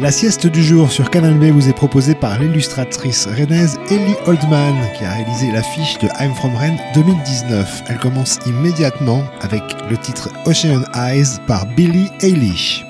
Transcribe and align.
La 0.00 0.12
sieste 0.12 0.46
du 0.46 0.62
jour 0.62 0.92
sur 0.92 1.10
Canal 1.10 1.34
B 1.34 1.46
vous 1.46 1.68
est 1.68 1.72
proposée 1.72 2.14
par 2.14 2.38
l'illustratrice 2.38 3.26
rennaise 3.26 3.80
Ellie 3.90 4.14
Oldman 4.26 4.76
qui 4.96 5.04
a 5.04 5.12
réalisé 5.12 5.50
l'affiche 5.50 5.98
de 5.98 6.06
I'm 6.20 6.32
From 6.36 6.54
Rennes 6.54 6.78
2019. 6.94 7.82
Elle 7.88 7.98
commence 7.98 8.38
immédiatement 8.46 9.24
avec 9.40 9.62
le 9.90 9.96
titre 9.96 10.30
Ocean 10.46 10.84
Eyes 10.94 11.40
par 11.48 11.66
Billie 11.66 12.10
Eilish. 12.20 12.87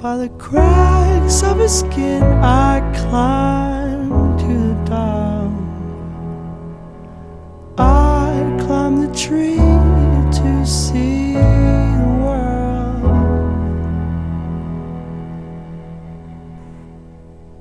By 0.00 0.16
the 0.16 0.28
cracks 0.38 1.42
of 1.42 1.58
his 1.58 1.80
skin, 1.80 2.22
I 2.22 2.78
climbed 2.94 4.38
to 4.38 4.46
the 4.46 4.84
top. 4.86 5.50
I 7.76 8.62
climbed 8.62 9.02
the 9.02 9.12
tree 9.12 9.56
to 9.56 10.64
see 10.64 11.32
the 11.32 12.18
world. 12.22 13.02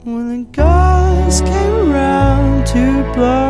When 0.03 0.29
the 0.29 0.44
guys 0.51 1.41
came 1.41 1.91
around 1.91 2.67
to 2.67 3.13
blow. 3.15 3.47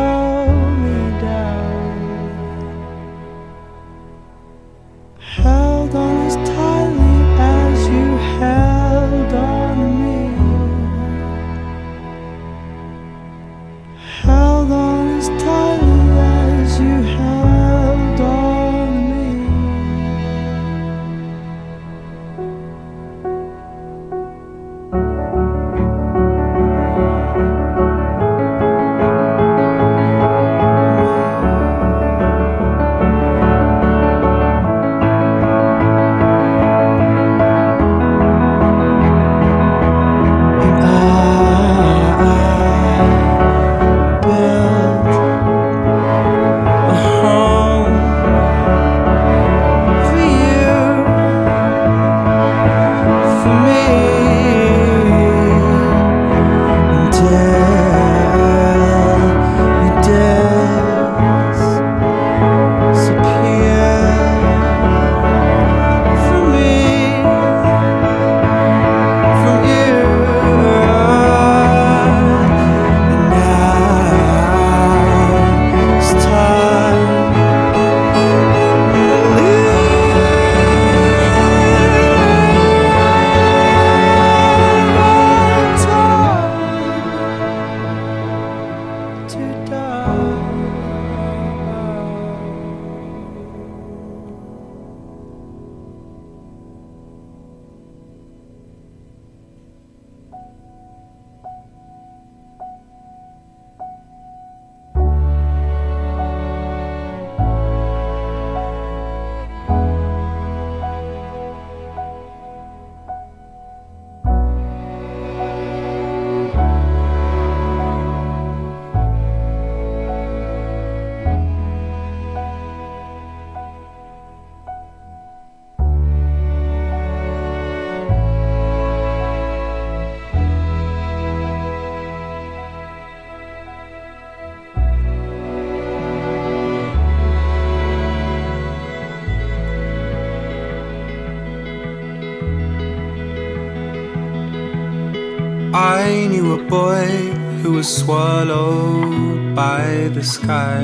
Swallowed 148.08 149.54
by 149.54 150.08
the 150.16 150.24
sky, 150.24 150.80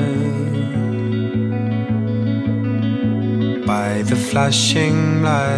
by 3.65 4.03
the 4.03 4.15
flashing 4.15 5.23
lights. 5.23 5.55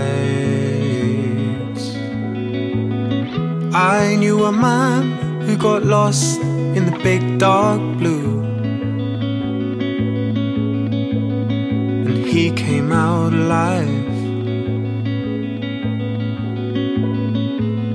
I 3.75 4.15
knew 4.15 4.45
a 4.45 4.51
man 4.53 5.01
who 5.41 5.57
got 5.57 5.83
lost 5.83 6.39
in 6.77 6.85
the 6.85 6.97
big 7.03 7.37
dark 7.37 7.81
blue. 7.99 8.39
And 12.07 12.17
he 12.33 12.51
came 12.51 12.93
out 12.93 13.33
alive. 13.33 14.07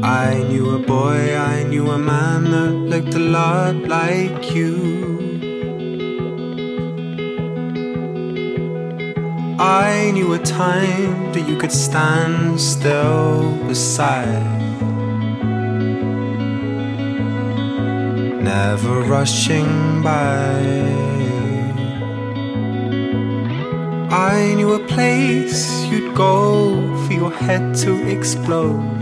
I 0.04 0.44
knew 0.48 0.74
a 0.74 0.78
boy, 0.78 1.34
I 1.38 1.62
knew 1.62 1.90
a 1.90 1.98
man 1.98 2.50
that 2.50 2.81
looked 2.92 3.14
a 3.14 3.18
lot 3.18 3.74
like 3.88 4.54
you. 4.54 4.76
I 9.58 10.10
knew 10.12 10.34
a 10.34 10.38
time 10.38 11.32
that 11.32 11.48
you 11.48 11.56
could 11.56 11.72
stand 11.72 12.60
still 12.60 13.56
beside. 13.66 14.60
Never 18.42 19.00
rushing 19.00 20.02
by. 20.02 20.60
I 24.10 24.52
knew 24.56 24.74
a 24.74 24.86
place 24.94 25.86
you'd 25.86 26.14
go 26.14 26.94
for 27.06 27.12
your 27.14 27.32
head 27.32 27.74
to 27.84 28.06
explode. 28.06 29.01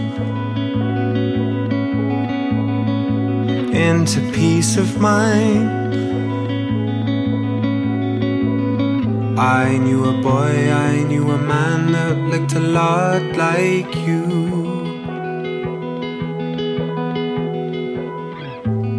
Into 3.80 4.20
peace 4.32 4.76
of 4.76 5.00
mind. 5.00 5.68
I 9.38 9.78
knew 9.78 10.04
a 10.04 10.12
boy, 10.20 10.70
I 10.70 11.02
knew 11.02 11.30
a 11.30 11.38
man 11.38 11.92
that 11.92 12.16
looked 12.30 12.52
a 12.52 12.60
lot 12.60 13.22
like 13.36 13.94
you. 14.06 14.24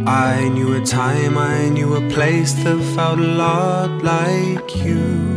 I 0.07 0.49
knew 0.49 0.75
a 0.75 0.81
time, 0.83 1.37
I 1.37 1.69
knew 1.69 1.95
a 1.95 2.09
place 2.09 2.53
that 2.63 2.81
felt 2.95 3.19
a 3.19 3.31
lot 3.43 4.03
like 4.03 4.75
you. 4.83 5.30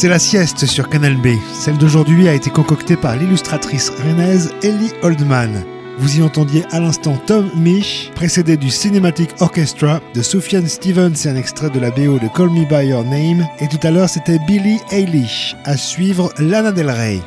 C'est 0.00 0.08
la 0.08 0.20
sieste 0.20 0.64
sur 0.64 0.88
Canal 0.88 1.16
B. 1.16 1.30
Celle 1.52 1.76
d'aujourd'hui 1.76 2.28
a 2.28 2.32
été 2.32 2.50
concoctée 2.50 2.94
par 2.94 3.16
l'illustratrice 3.16 3.90
rennaise 3.90 4.54
Ellie 4.62 4.92
Oldman. 5.02 5.64
Vous 5.98 6.20
y 6.20 6.22
entendiez 6.22 6.64
à 6.70 6.78
l'instant 6.78 7.16
Tom 7.26 7.50
Misch, 7.56 8.12
précédé 8.14 8.56
du 8.56 8.70
Cinematic 8.70 9.30
Orchestra 9.40 10.00
de 10.14 10.22
Sufjan 10.22 10.68
Stevens 10.68 11.24
et 11.24 11.28
un 11.28 11.34
extrait 11.34 11.70
de 11.70 11.80
la 11.80 11.90
BO 11.90 12.20
de 12.20 12.28
Call 12.32 12.50
Me 12.50 12.64
By 12.64 12.86
Your 12.86 13.02
Name. 13.02 13.44
Et 13.58 13.66
tout 13.66 13.84
à 13.84 13.90
l'heure, 13.90 14.08
c'était 14.08 14.38
Billie 14.46 14.78
Eilish. 14.92 15.56
À 15.64 15.76
suivre, 15.76 16.32
Lana 16.38 16.70
Del 16.70 16.90
Rey. 16.90 17.20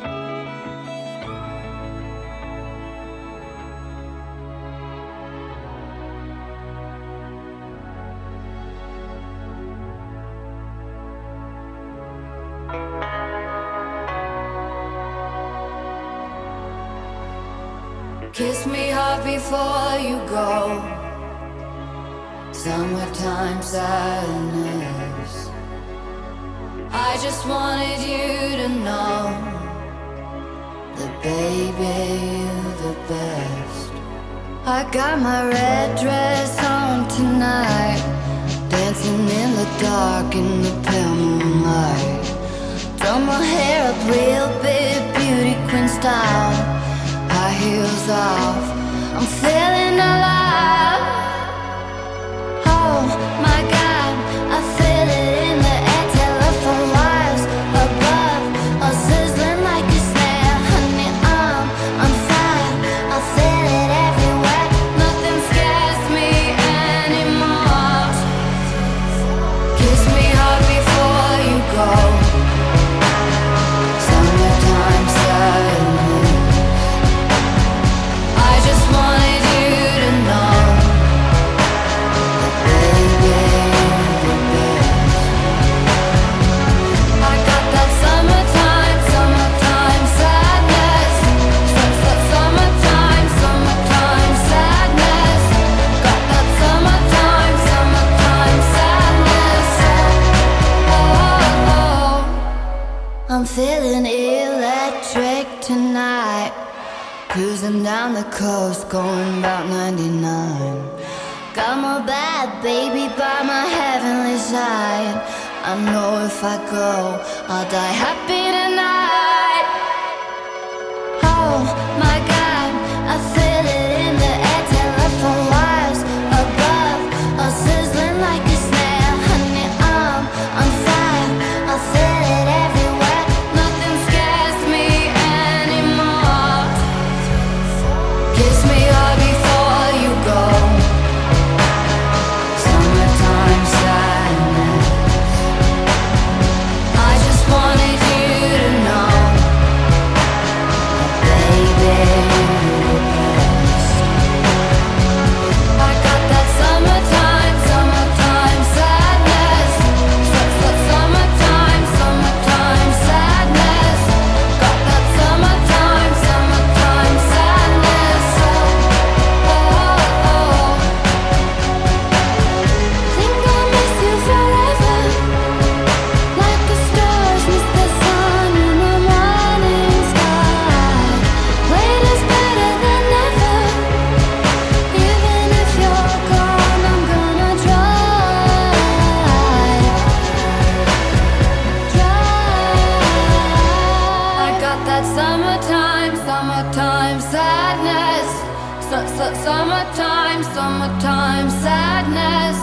summertime, 199.61 200.43
summertime 200.43 201.49
sadness. 201.61 202.57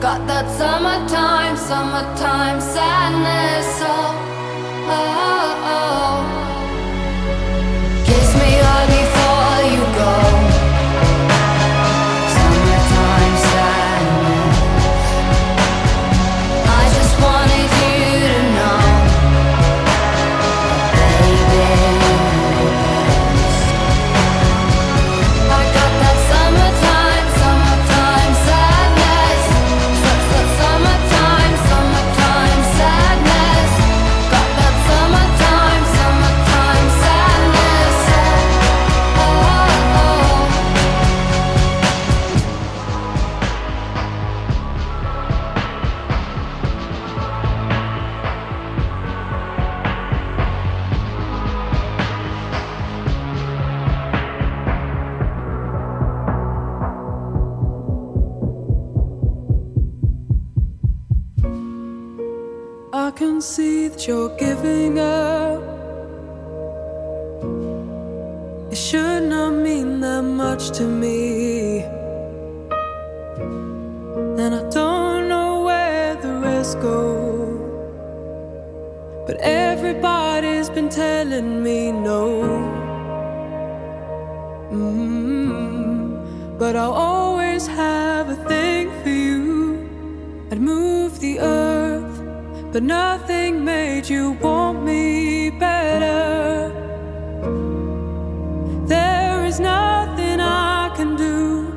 Got 0.00 0.28
that 0.28 0.46
summertime, 0.56 1.56
summertime 1.56 2.60
sadness. 2.60 3.80
Oh, 3.82 4.86
oh. 4.88 5.15
but 92.76 92.82
nothing 92.82 93.64
made 93.64 94.06
you 94.06 94.32
want 94.32 94.84
me 94.84 95.48
better. 95.48 96.70
There 98.84 99.46
is 99.46 99.58
nothing 99.58 100.40
I 100.40 100.92
can 100.94 101.16
do 101.16 101.72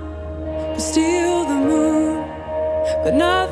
but 0.73 0.81
steal 0.81 1.45
the 1.45 1.55
moon, 1.55 2.27
but 3.05 3.13
nothing. 3.13 3.48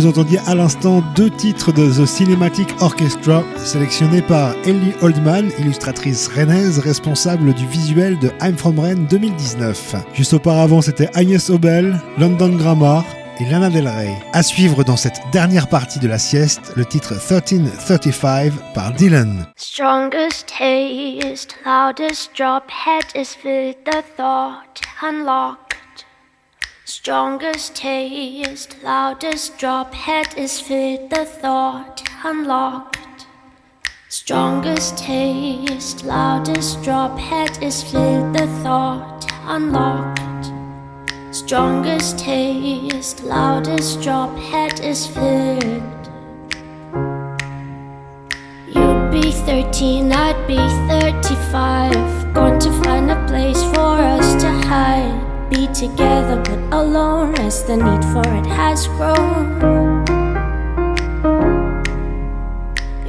Vous 0.00 0.06
entendiez 0.06 0.38
à 0.46 0.54
l'instant 0.54 1.02
deux 1.14 1.28
titres 1.28 1.72
de 1.72 1.86
The 1.86 2.06
Cinematic 2.06 2.70
Orchestra 2.80 3.44
sélectionnés 3.58 4.22
par 4.22 4.54
Ellie 4.64 4.94
Oldman, 5.02 5.50
illustratrice 5.58 6.26
rennaise 6.28 6.78
responsable 6.78 7.52
du 7.52 7.66
visuel 7.66 8.18
de 8.18 8.30
I'm 8.40 8.56
From 8.56 8.78
Rennes 8.78 9.06
2019. 9.10 9.96
Juste 10.14 10.32
auparavant, 10.32 10.80
c'était 10.80 11.10
Agnès 11.12 11.50
Obel, 11.50 12.00
London 12.16 12.56
Grammar 12.56 13.04
et 13.40 13.44
Lana 13.44 13.68
Del 13.68 13.88
Rey. 13.88 14.14
À 14.32 14.42
suivre 14.42 14.84
dans 14.84 14.96
cette 14.96 15.20
dernière 15.32 15.68
partie 15.68 15.98
de 15.98 16.08
la 16.08 16.18
sieste, 16.18 16.72
le 16.76 16.86
titre 16.86 17.12
1335 17.12 18.52
par 18.72 18.92
Dylan. 18.92 19.48
Strongest 27.02 27.74
taste, 27.76 28.76
loudest 28.82 29.56
drop, 29.56 29.94
head 29.94 30.36
is 30.36 30.60
fit 30.60 31.08
the 31.08 31.24
thought 31.24 32.06
unlocked. 32.22 33.26
Strongest 34.10 34.98
taste, 34.98 36.04
loudest 36.04 36.82
drop, 36.82 37.18
head 37.18 37.56
is 37.62 37.82
fit 37.82 38.34
the 38.34 38.46
thought 38.62 39.24
unlocked. 39.46 40.52
Strongest 41.34 42.18
taste, 42.18 43.24
loudest 43.24 44.02
drop, 44.02 44.36
head 44.36 44.78
is 44.80 45.06
fit. 45.06 45.82
You'd 48.74 49.10
be 49.10 49.32
13, 49.32 50.12
I'd 50.12 50.46
be 50.46 50.58
35. 50.86 52.34
Going 52.34 52.58
to 52.58 52.70
find 52.84 53.10
a 53.10 53.26
place 53.26 53.62
for 53.72 53.96
us 53.96 54.42
to 54.42 54.50
hide 54.68 55.29
be 55.50 55.66
together 55.74 56.40
but 56.44 56.60
alone 56.80 57.34
as 57.40 57.64
the 57.64 57.76
need 57.76 58.04
for 58.12 58.22
it 58.38 58.46
has 58.46 58.86
grown. 58.86 60.06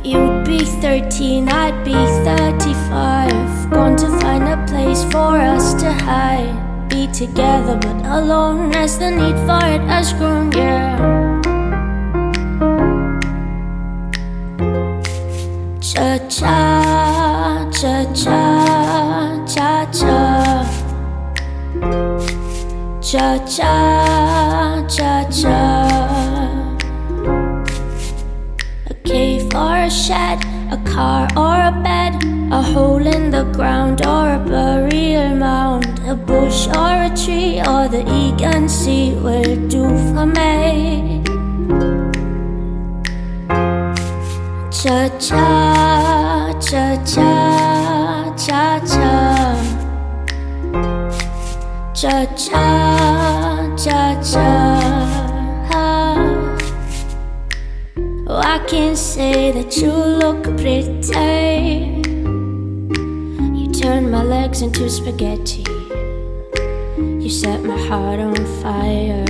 You'd 0.03 0.43
be 0.45 0.65
13, 0.65 1.47
I'd 1.49 1.85
be 1.85 1.93
35. 1.93 3.69
Going 3.69 3.95
to 3.97 4.07
find 4.19 4.43
a 4.43 4.65
place 4.67 5.03
for 5.03 5.37
us 5.37 5.75
to 5.75 5.93
hide. 5.93 6.89
Be 6.89 7.05
together 7.07 7.77
but 7.79 8.05
alone 8.05 8.75
as 8.75 8.97
the 8.97 9.11
need 9.11 9.37
for 9.45 9.63
it 9.63 9.81
has 9.81 10.11
grown, 10.13 10.51
yeah. 10.51 10.97
Cha 15.79 16.17
cha, 16.27 17.69
cha 17.71 18.13
cha, 18.13 19.45
cha 19.45 19.91
cha. 19.91 20.30
Cha 23.11 23.37
cha, 23.39 24.87
cha 24.87 25.25
cha. 25.29 25.59
A 28.89 28.93
cave 29.03 29.53
or 29.53 29.75
a 29.75 29.89
shed, 29.89 30.39
a 30.71 30.77
car 30.85 31.27
or 31.35 31.57
a 31.71 31.73
bed, 31.83 32.13
a 32.53 32.61
hole 32.61 33.05
in 33.05 33.29
the 33.29 33.43
ground 33.51 34.05
or 34.05 34.35
a 34.35 34.39
burial 34.39 35.35
mound, 35.35 35.99
a 36.07 36.15
bush 36.15 36.67
or 36.67 37.03
a 37.03 37.11
tree 37.13 37.59
or 37.59 37.89
the 37.89 38.01
Aegean 38.07 38.69
Sea 38.69 39.11
will 39.15 39.57
do 39.67 39.83
for 40.13 40.25
me. 40.25 41.21
Cha 44.71 45.09
cha, 45.19 46.57
cha 46.61 46.95
cha, 47.03 48.33
cha 48.37 48.79
cha 48.85 49.70
cha 52.01 52.25
cha 52.35 53.75
cha 53.77 54.19
cha. 54.23 54.41
Oh, 58.27 58.41
I 58.43 58.57
can 58.67 58.95
say 58.95 59.51
that 59.51 59.77
you 59.77 59.91
look 59.91 60.41
pretty. 60.57 62.01
You 63.53 63.71
turn 63.71 64.09
my 64.09 64.23
legs 64.23 64.63
into 64.63 64.89
spaghetti. 64.89 65.63
You 66.97 67.29
set 67.29 67.61
my 67.61 67.77
heart 67.77 68.19
on 68.19 68.35
fire. 68.63 69.25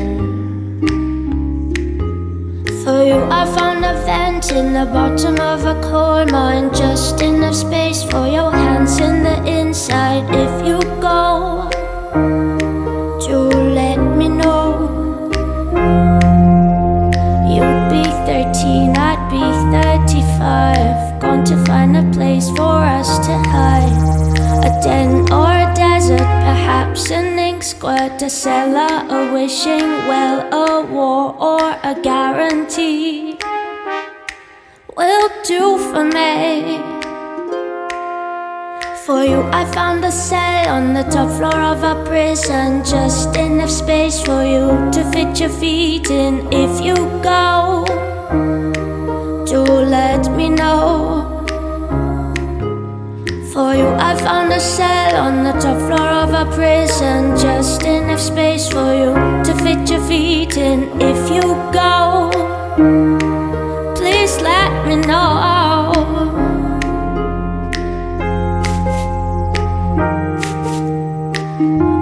For 2.85 3.03
you, 3.03 3.19
I 3.39 3.45
found 3.57 3.83
a 3.83 3.95
vent 4.05 4.49
in 4.53 4.71
the 4.71 4.85
bottom 4.85 5.37
of 5.41 5.65
a 5.65 5.75
coal 5.81 6.25
mine, 6.27 6.73
just 6.73 7.21
enough 7.21 7.55
space 7.55 8.01
for 8.01 8.27
your 8.27 8.49
hands 8.49 8.97
in 9.01 9.23
the 9.23 9.43
inside. 9.45 10.23
If 10.29 10.65
you 10.65 10.79
go 11.01 11.70
35. 20.41 21.19
Gone 21.21 21.43
to 21.45 21.57
find 21.65 21.95
a 21.95 22.03
place 22.11 22.49
for 22.49 22.77
us 22.97 23.19
to 23.27 23.33
hide. 23.53 23.93
A 24.65 24.81
den 24.81 25.31
or 25.31 25.51
a 25.65 25.71
desert, 25.75 26.29
perhaps 26.47 27.11
an 27.11 27.37
ink 27.37 27.63
squirt, 27.63 28.21
a 28.21 28.29
cellar, 28.29 29.05
a 29.09 29.33
wishing 29.33 29.89
well, 30.09 30.37
a 30.51 30.85
war 30.85 31.35
or 31.39 31.77
a 31.83 31.95
guarantee. 32.01 33.37
Will 34.97 35.29
do 35.43 35.77
for 35.77 36.03
me. 36.03 36.79
For 39.05 39.23
you, 39.23 39.41
I 39.51 39.65
found 39.73 40.03
a 40.05 40.11
cell 40.11 40.69
on 40.69 40.93
the 40.93 41.03
top 41.03 41.29
floor 41.37 41.59
of 41.73 41.83
a 41.83 42.03
prison. 42.05 42.83
Just 42.83 43.35
enough 43.35 43.69
space 43.69 44.21
for 44.21 44.43
you 44.43 44.89
to 44.91 45.03
fit 45.11 45.39
your 45.39 45.49
feet 45.49 46.09
in. 46.09 46.47
If 46.51 46.83
you 46.85 46.95
go, 47.21 47.85
do 49.51 49.63
let 49.63 50.31
me 50.37 50.47
know. 50.47 51.27
For 53.51 53.75
you, 53.75 53.89
I 54.09 54.15
found 54.15 54.53
a 54.53 54.61
cell 54.61 55.15
on 55.27 55.43
the 55.43 55.51
top 55.63 55.77
floor 55.87 56.09
of 56.23 56.29
a 56.43 56.45
prison. 56.55 57.35
Just 57.37 57.83
enough 57.83 58.21
space 58.21 58.69
for 58.69 58.93
you 59.01 59.11
to 59.43 59.53
fit 59.63 59.89
your 59.89 59.99
feet 60.07 60.55
in. 60.55 60.79
If 61.01 61.21
you 61.35 61.43
go, 61.81 62.31
please 63.99 64.39
let 64.39 64.71
me 64.87 64.95
know. 64.95 65.91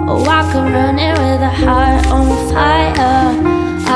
Oh, 0.08 0.24
I 0.38 0.40
come 0.52 0.72
running 0.72 1.14
with 1.22 1.42
a 1.50 1.54
heart 1.64 2.06
on 2.16 2.26
fire. 2.52 3.26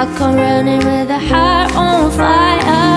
I 0.01 0.03
come 0.19 0.35
running 0.35 0.79
with 0.79 1.11
a 1.11 1.21
heart 1.21 1.77
on 1.77 2.11
fire. 2.11 2.94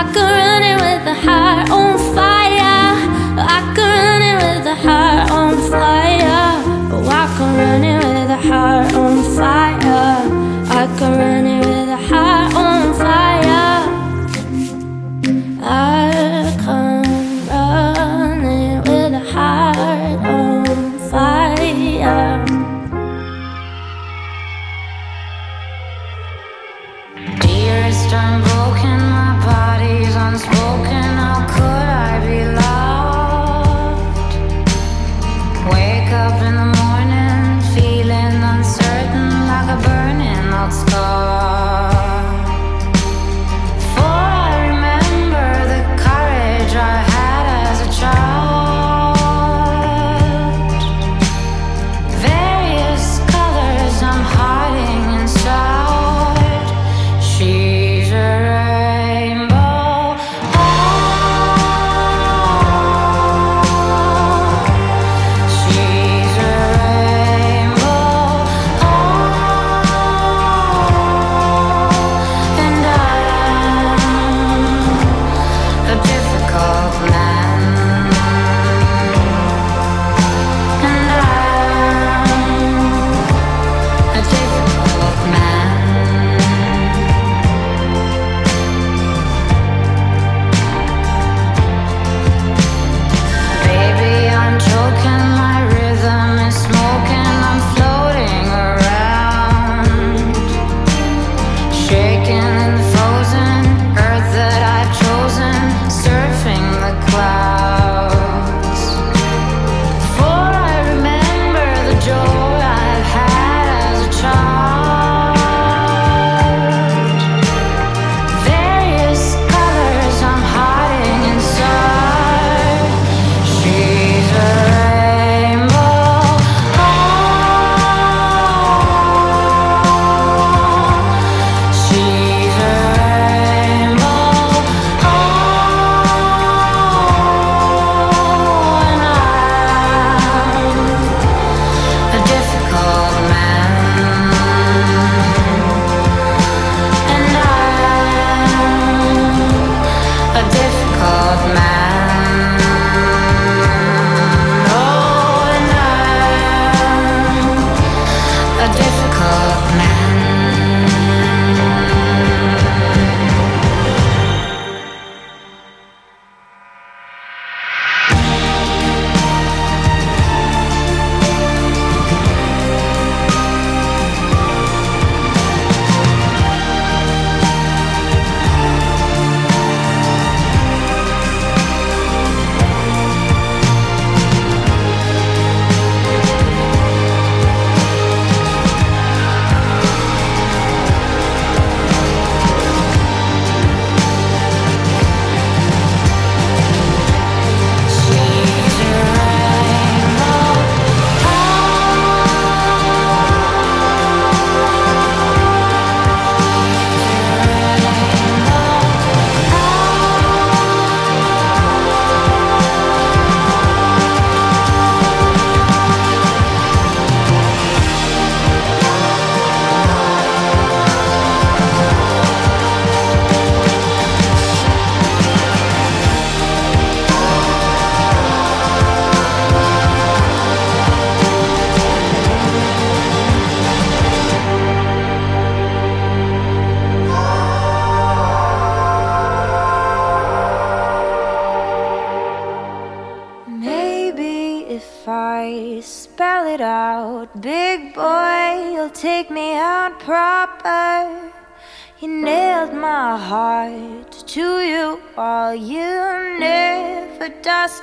I 0.00 0.04
come 0.14 0.32
running 0.32 0.76
with 0.76 1.06
a 1.08 1.14
heart 1.14 1.70
on 1.70 1.98
fire. 2.14 2.96
I 3.36 3.60
come 3.76 3.98
running 4.06 4.36
with 4.44 4.66
a 4.66 4.74
heart 4.74 5.30
on 5.30 5.52
fire. 5.70 6.64
Oh, 6.90 7.06
I 7.06 7.26
come 7.36 7.54
running 7.54 7.98
with 7.98 8.30
a 8.30 8.40
heart 8.48 8.94
on 8.94 9.22
fire. 9.36 10.24
I 10.78 10.86
come 10.98 11.18
running 11.18 11.60
with 11.60 11.79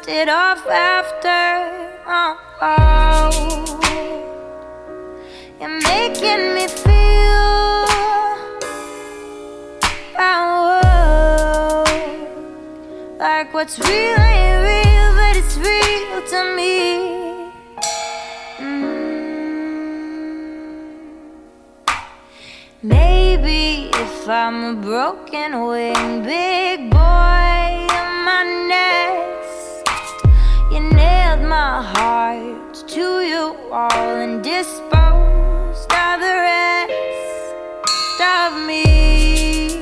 it 0.08 0.30
off 0.30 0.66
after. 0.68 1.98
Oh, 2.08 2.38
oh. 2.62 3.30
You're 5.60 5.82
making 5.82 6.54
me 6.56 6.68
feel. 6.68 7.86
Oh, 10.20 11.84
like 13.20 13.54
what's 13.54 13.78
real 13.80 14.18
ain't 14.18 14.64
real, 14.68 15.14
but 15.20 15.36
it's 15.36 15.58
real 15.58 16.22
to 16.32 16.56
me. 16.56 16.74
Mm. 18.58 18.98
Maybe 22.82 23.27
if 24.28 24.32
I'm 24.32 24.78
a 24.78 24.82
broken 24.82 25.68
wing, 25.68 26.22
big 26.22 26.92
boy 26.92 27.70
in 27.98 28.10
my 28.28 28.44
nest. 28.68 29.88
You 30.70 30.82
nailed 30.82 31.44
my 31.48 31.82
heart 31.82 32.76
to 32.90 33.22
you 33.22 33.56
all 33.72 34.18
and 34.26 34.44
disposed 34.44 35.90
of 36.04 36.20
the 36.20 36.36
rest 36.50 38.20
of 38.20 38.68
me. 38.68 39.82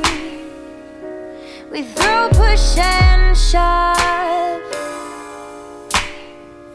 We 1.72 1.82
throw, 1.82 2.30
push, 2.30 2.78
and 2.78 3.36
shove. 3.36 4.62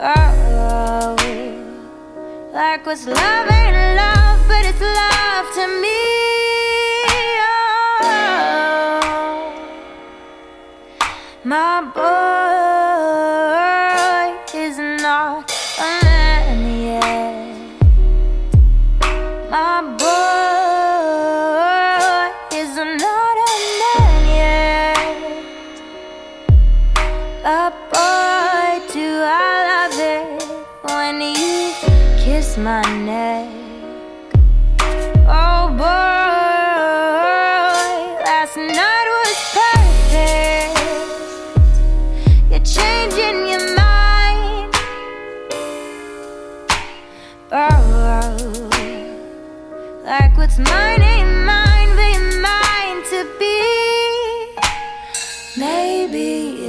Oh, 0.00 1.14
like 2.52 2.84
what's 2.84 3.06
love 3.06 3.48
ain't 3.48 3.96
love, 3.96 4.40
but 4.48 4.66
it's 4.66 4.80
love 4.80 5.54
to 5.54 5.80
me. 5.80 6.09
My 11.50 11.82
boy. 11.92 12.49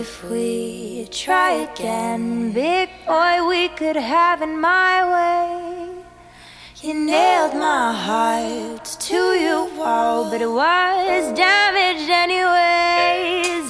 If 0.02 0.24
we 0.32 1.08
try 1.12 1.52
again, 1.70 2.52
big 2.52 2.90
boy, 3.06 3.46
we 3.48 3.70
could 3.70 3.96
have 3.96 4.42
it 4.42 4.48
my 4.48 4.96
way. 5.14 6.04
You 6.82 6.94
nailed 7.06 7.54
my 7.54 7.94
heart 7.94 8.86
to 9.10 9.20
your 9.46 9.66
wall, 9.78 10.32
but 10.32 10.42
it 10.42 10.50
was 10.50 11.24
damaged 11.38 12.10
anyways. 12.10 13.66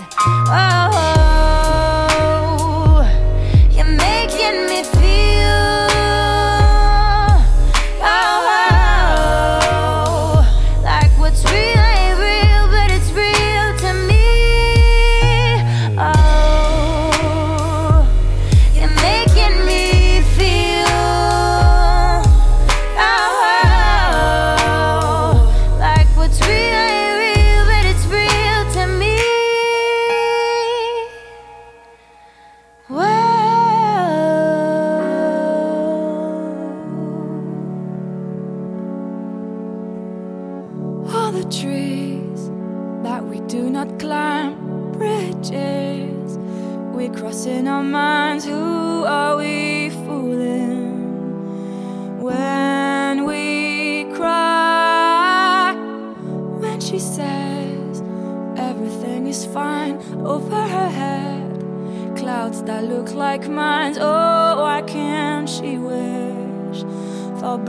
Oh. 0.48 1.11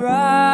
For 0.02 0.51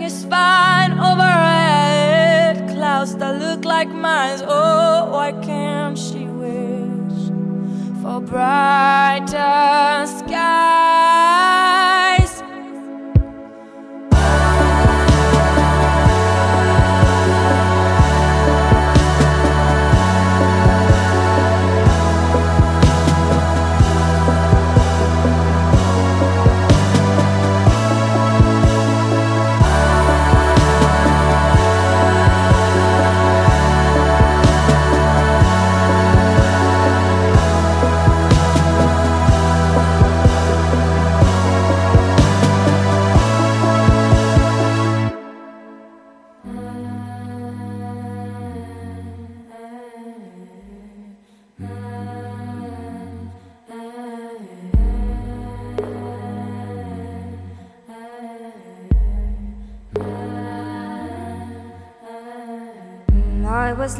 everything 0.00 0.18
is 0.18 0.24
fine 0.24 0.92
over 0.92 1.22
her 1.22 2.68
clouds 2.72 3.16
that 3.16 3.38
look 3.40 3.64
like 3.64 3.88
mine 3.88 4.40
oh 4.46 5.08
why 5.10 5.32
can't 5.42 5.98
she 5.98 6.26
wish 6.26 7.30
for 8.02 8.20
brighter 8.20 10.06
skies. 10.06 10.89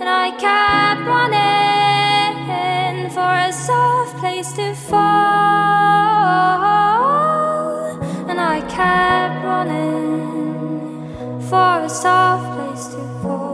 And 0.00 0.08
I 0.08 0.30
kept 0.30 1.00
running 1.06 3.10
for 3.10 3.34
a 3.48 3.52
soft 3.52 4.16
place 4.18 4.52
to 4.52 4.72
fall. 4.74 5.08
And 8.30 8.40
I 8.40 8.60
kept 8.78 9.44
running 9.44 11.10
for 11.50 11.80
a 11.84 11.88
soft 11.88 12.56
place 12.56 12.86
to 12.94 13.00
fall. 13.22 13.48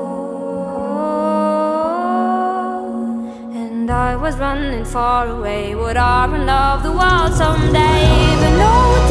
And 3.54 3.90
I 3.90 4.14
was 4.14 4.36
running 4.36 4.84
far 4.84 5.28
away. 5.28 5.74
Would 5.74 5.96
I 5.96 6.26
run 6.26 6.50
off 6.50 6.82
the 6.82 6.92
world 6.92 7.32
someday? 7.32 8.36
But 8.40 8.56
no, 8.58 9.06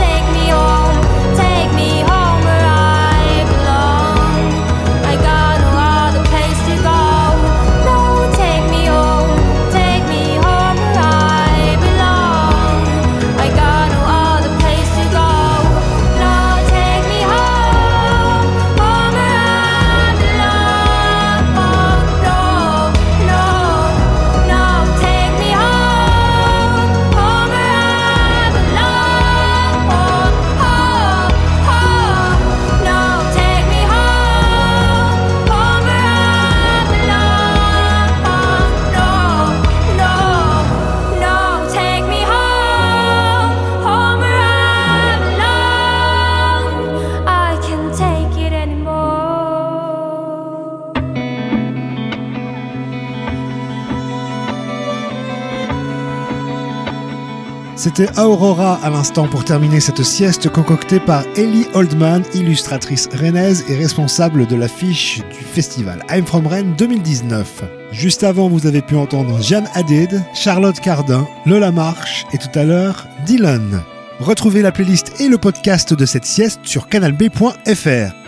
C'était 57.83 58.17
Aurora 58.17 58.79
à 58.81 58.89
l'instant 58.89 59.27
pour 59.27 59.43
terminer 59.43 59.81
cette 59.81 60.03
sieste 60.03 60.47
concoctée 60.47 61.01
par 61.01 61.25
Ellie 61.35 61.67
Oldman, 61.73 62.23
illustratrice 62.33 63.09
rennaise 63.11 63.65
et 63.67 63.75
responsable 63.75 64.47
de 64.47 64.55
l'affiche 64.55 65.17
du 65.17 65.43
festival 65.43 66.01
I'm 66.09 66.25
From 66.25 66.47
Rennes 66.47 66.75
2019. 66.77 67.65
Juste 67.91 68.23
avant, 68.23 68.47
vous 68.47 68.67
avez 68.67 68.81
pu 68.81 68.95
entendre 68.95 69.41
Jeanne 69.41 69.67
Hadid, 69.73 70.23
Charlotte 70.33 70.79
Cardin, 70.79 71.27
Lola 71.45 71.73
Marsh 71.73 72.25
et 72.31 72.37
tout 72.37 72.57
à 72.57 72.63
l'heure 72.63 73.05
Dylan. 73.25 73.83
Retrouvez 74.21 74.61
la 74.61 74.71
playlist 74.71 75.19
et 75.19 75.27
le 75.27 75.37
podcast 75.37 75.93
de 75.93 76.05
cette 76.05 76.23
sieste 76.23 76.61
sur 76.63 76.87
canalb.fr. 76.87 78.22